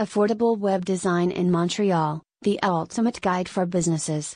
Affordable 0.00 0.56
Web 0.56 0.86
Design 0.86 1.30
in 1.30 1.50
Montreal, 1.50 2.22
the 2.40 2.58
ultimate 2.62 3.20
guide 3.20 3.50
for 3.50 3.66
businesses. 3.66 4.34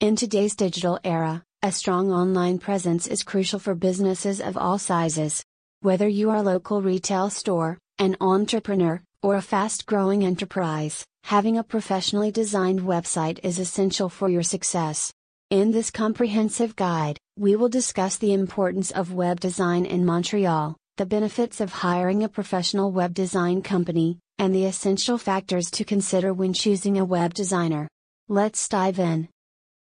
In 0.00 0.14
today's 0.14 0.54
digital 0.54 1.00
era, 1.02 1.42
a 1.62 1.72
strong 1.72 2.12
online 2.12 2.58
presence 2.58 3.06
is 3.06 3.22
crucial 3.22 3.58
for 3.58 3.74
businesses 3.74 4.42
of 4.42 4.58
all 4.58 4.78
sizes. 4.78 5.42
Whether 5.80 6.06
you 6.06 6.28
are 6.28 6.36
a 6.36 6.42
local 6.42 6.82
retail 6.82 7.30
store, 7.30 7.78
an 7.98 8.14
entrepreneur, 8.20 9.00
or 9.22 9.36
a 9.36 9.40
fast 9.40 9.86
growing 9.86 10.22
enterprise, 10.22 11.02
having 11.24 11.56
a 11.56 11.64
professionally 11.64 12.30
designed 12.30 12.80
website 12.80 13.38
is 13.42 13.58
essential 13.58 14.10
for 14.10 14.28
your 14.28 14.42
success. 14.42 15.10
In 15.48 15.70
this 15.70 15.90
comprehensive 15.90 16.76
guide, 16.76 17.16
we 17.38 17.56
will 17.56 17.70
discuss 17.70 18.18
the 18.18 18.34
importance 18.34 18.90
of 18.90 19.14
web 19.14 19.40
design 19.40 19.86
in 19.86 20.04
Montreal, 20.04 20.76
the 20.98 21.06
benefits 21.06 21.62
of 21.62 21.72
hiring 21.72 22.22
a 22.22 22.28
professional 22.28 22.92
web 22.92 23.14
design 23.14 23.62
company, 23.62 24.18
and 24.40 24.54
the 24.54 24.64
essential 24.64 25.18
factors 25.18 25.70
to 25.70 25.84
consider 25.84 26.32
when 26.32 26.54
choosing 26.54 26.96
a 26.96 27.04
web 27.04 27.34
designer. 27.34 27.86
Let's 28.26 28.66
dive 28.70 28.98
in. 28.98 29.28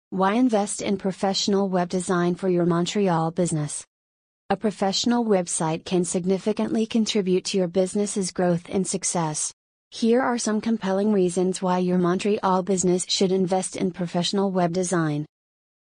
Why 0.08 0.32
invest 0.32 0.80
in 0.80 0.96
professional 0.96 1.68
web 1.68 1.90
design 1.90 2.36
for 2.36 2.48
your 2.48 2.64
Montreal 2.64 3.32
business? 3.32 3.84
A 4.48 4.56
professional 4.56 5.26
website 5.26 5.84
can 5.84 6.06
significantly 6.06 6.86
contribute 6.86 7.44
to 7.46 7.58
your 7.58 7.68
business's 7.68 8.30
growth 8.30 8.62
and 8.70 8.86
success. 8.86 9.52
Here 9.90 10.22
are 10.22 10.38
some 10.38 10.62
compelling 10.62 11.12
reasons 11.12 11.60
why 11.60 11.80
your 11.80 11.98
Montreal 11.98 12.62
business 12.62 13.04
should 13.08 13.32
invest 13.32 13.76
in 13.76 13.90
professional 13.90 14.50
web 14.50 14.72
design. 14.72 15.26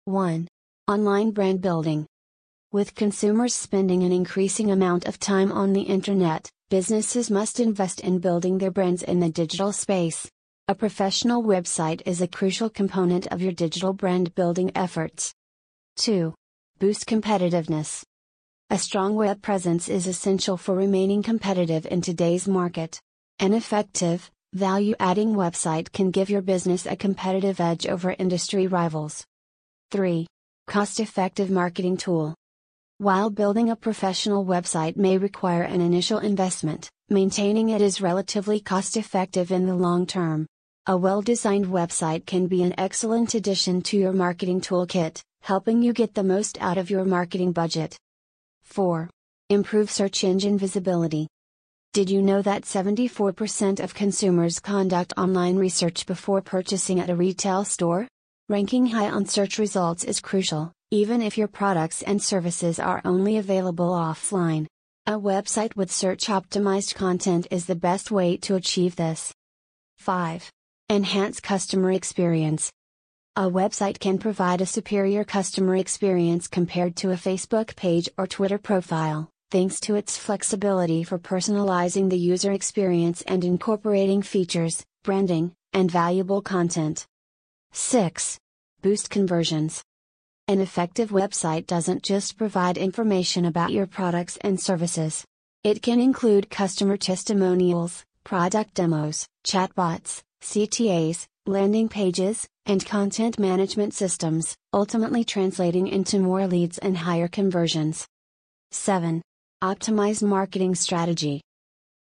1. 0.07 0.48
Online 0.89 1.31
brand 1.31 1.61
building. 1.61 2.07
With 2.73 2.95
consumers 2.95 3.53
spending 3.53 4.03
an 4.03 4.12
increasing 4.12 4.70
amount 4.70 5.05
of 5.05 5.19
time 5.19 5.53
on 5.53 5.75
the 5.75 5.83
internet, 5.83 6.48
businesses 6.73 7.31
must 7.31 7.61
invest 7.61 8.01
in 8.01 8.19
building 8.19 8.57
their 8.57 8.71
brands 8.71 9.03
in 9.03 9.21
the 9.21 9.29
digital 9.29 9.75
space. 9.75 10.27
A 10.69 10.75
professional 10.75 11.43
website 11.43 12.01
is 12.07 12.23
a 12.23 12.27
crucial 12.27 12.71
component 12.71 13.27
of 13.27 13.42
your 13.42 13.53
digital 13.53 13.92
brand 13.92 14.34
building 14.34 14.73
efforts. 14.75 15.34
2. 15.97 16.33
Boost 16.78 17.05
competitiveness. 17.05 18.03
A 18.70 18.78
strong 18.78 19.17
web 19.17 19.43
presence 19.43 19.91
is 19.91 20.06
essential 20.06 20.56
for 20.56 20.75
remaining 20.75 21.23
competitive 21.23 21.84
in 21.84 22.00
today's 22.00 22.48
market. 22.48 22.98
An 23.39 23.53
effective, 23.53 24.31
value 24.55 24.95
adding 24.98 25.34
website 25.34 25.93
can 25.93 26.11
give 26.11 26.31
your 26.31 26.41
business 26.41 26.87
a 26.87 26.97
competitive 26.97 27.61
edge 27.61 27.87
over 27.87 28.17
industry 28.19 28.67
rivals. 28.67 29.27
3. 29.91 30.27
Cost 30.69 31.00
effective 31.00 31.50
marketing 31.50 31.98
tool. 31.98 32.34
While 33.03 33.31
building 33.31 33.69
a 33.69 33.75
professional 33.75 34.47
website 34.47 34.97
may 34.97 35.19
require 35.19 35.64
an 35.64 35.81
initial 35.81 36.20
investment, 36.20 36.89
maintaining 37.09 37.70
it 37.70 37.83
is 37.83 38.00
relatively 38.00 38.61
cost 38.61 38.97
effective 38.97 39.50
in 39.50 39.67
the 39.67 39.75
long 39.75 40.06
term. 40.06 40.47
A 40.86 40.97
well 40.97 41.20
designed 41.20 41.67
website 41.67 42.27
can 42.27 42.47
be 42.47 42.62
an 42.62 42.78
excellent 42.78 43.34
addition 43.34 43.83
to 43.83 43.97
your 43.97 44.12
marketing 44.12 44.61
toolkit, 44.61 45.20
helping 45.41 45.83
you 45.83 45.92
get 45.92 46.14
the 46.14 46.22
most 46.22 46.59
out 46.61 46.78
of 46.78 46.91
your 46.91 47.05
marketing 47.05 47.50
budget. 47.50 47.97
4. 48.62 49.11
Improve 49.50 49.91
search 49.91 50.22
engine 50.22 50.56
visibility. 50.56 51.27
Did 51.92 52.09
you 52.09 52.22
know 52.22 52.41
that 52.42 52.62
74% 52.62 53.81
of 53.81 53.94
consumers 53.94 54.61
conduct 54.61 55.12
online 55.16 55.56
research 55.56 56.06
before 56.06 56.41
purchasing 56.41 57.00
at 57.00 57.11
a 57.11 57.16
retail 57.16 57.64
store? 57.64 58.06
Ranking 58.48 58.87
high 58.87 59.11
on 59.11 59.27
search 59.27 59.59
results 59.59 60.05
is 60.05 60.20
crucial, 60.20 60.72
even 60.93 61.23
if 61.23 61.39
your 61.39 61.48
products 61.48 62.03
and 62.03 62.23
services 62.23 62.79
are 62.79 63.01
only 63.07 63.39
available 63.39 63.93
offline. 63.93 64.67
A 65.07 65.12
website 65.12 65.75
with 65.75 65.91
search 65.91 66.27
optimized 66.27 66.95
content 66.95 67.47
is 67.51 67.65
the 67.65 67.75
best 67.75 68.11
way 68.11 68.37
to 68.37 68.57
achieve 68.57 68.95
this. 68.97 69.33
5. 69.97 70.53
Enhance 70.91 71.41
customer 71.41 71.93
experience. 71.93 72.71
A 73.37 73.45
website 73.45 74.01
can 74.01 74.19
provide 74.19 74.61
a 74.61 74.67
superior 74.67 75.25
customer 75.25 75.77
experience 75.77 76.47
compared 76.47 76.95
to 76.97 77.12
a 77.12 77.17
Facebook 77.17 77.75
page 77.75 78.11
or 78.19 78.27
Twitter 78.27 78.59
profile, 78.59 79.31
thanks 79.50 79.81
to 79.81 79.95
its 79.95 80.19
flexibility 80.19 81.05
for 81.05 81.19
personalizing 81.19 82.11
the 82.11 82.19
user 82.19 82.53
experience 82.53 83.22
and 83.22 83.45
incorporating 83.45 84.21
features, 84.21 84.84
branding, 85.05 85.55
and 85.72 85.91
valuable 85.91 86.43
content. 86.43 87.06
6. 87.72 88.39
Boost 88.83 89.09
conversions. 89.09 89.83
An 90.48 90.60
effective 90.60 91.10
website 91.10 91.66
doesn't 91.66 92.03
just 92.03 92.36
provide 92.36 92.76
information 92.76 93.44
about 93.44 93.70
your 93.70 93.86
products 93.86 94.36
and 94.41 94.58
services. 94.58 95.25
It 95.62 95.82
can 95.82 96.00
include 96.00 96.50
customer 96.50 96.97
testimonials, 96.97 98.04
product 98.25 98.75
demos, 98.75 99.26
chatbots, 99.47 100.22
CTAs, 100.42 101.26
landing 101.47 101.88
pages, 101.88 102.48
and 102.66 102.84
content 102.84 103.38
management 103.38 103.94
systems, 103.94 104.56
ultimately 104.72 105.22
translating 105.22 105.86
into 105.86 106.19
more 106.19 106.48
leads 106.48 106.78
and 106.78 106.98
higher 106.98 107.28
conversions. 107.28 108.06
7. 108.72 109.22
Optimize 109.62 110.24
marketing 110.24 110.74
strategy. 110.74 111.41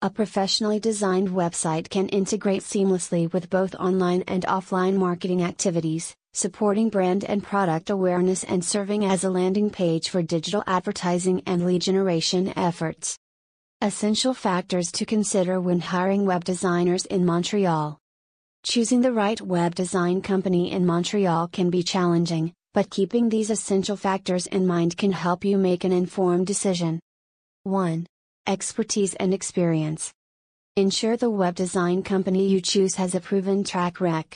A 0.03 0.11
professionally 0.11 0.79
designed 0.79 1.29
website 1.29 1.89
can 1.89 2.07
integrate 2.09 2.61
seamlessly 2.61 3.33
with 3.33 3.49
both 3.49 3.73
online 3.75 4.23
and 4.27 4.43
offline 4.45 4.95
marketing 4.95 5.41
activities, 5.41 6.13
supporting 6.37 6.87
brand 6.87 7.23
and 7.23 7.41
product 7.41 7.89
awareness 7.89 8.43
and 8.43 8.63
serving 8.63 9.03
as 9.03 9.23
a 9.23 9.29
landing 9.29 9.71
page 9.71 10.09
for 10.09 10.21
digital 10.21 10.63
advertising 10.67 11.41
and 11.47 11.65
lead 11.65 11.81
generation 11.81 12.53
efforts. 12.55 13.17
Essential 13.81 14.35
factors 14.35 14.91
to 14.91 15.03
consider 15.03 15.59
when 15.59 15.79
hiring 15.79 16.27
web 16.27 16.43
designers 16.43 17.07
in 17.07 17.25
Montreal. 17.25 17.97
Choosing 18.63 19.01
the 19.01 19.13
right 19.13 19.41
web 19.41 19.73
design 19.73 20.21
company 20.21 20.71
in 20.71 20.85
Montreal 20.85 21.47
can 21.47 21.71
be 21.71 21.81
challenging, 21.81 22.53
but 22.71 22.91
keeping 22.91 23.29
these 23.29 23.49
essential 23.49 23.97
factors 23.97 24.45
in 24.45 24.67
mind 24.67 24.95
can 24.95 25.11
help 25.11 25.43
you 25.43 25.57
make 25.57 25.85
an 25.85 25.91
informed 25.91 26.45
decision. 26.45 26.99
1. 27.63 28.05
Expertise 28.45 29.15
and 29.15 29.33
experience. 29.33 30.11
Ensure 30.75 31.17
the 31.17 31.31
web 31.31 31.55
design 31.55 32.03
company 32.03 32.47
you 32.47 32.61
choose 32.61 32.93
has 32.93 33.15
a 33.15 33.19
proven 33.19 33.63
track 33.63 33.99
record 33.99 34.35